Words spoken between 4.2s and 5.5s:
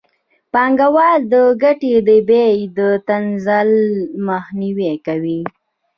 مخنیوی کوي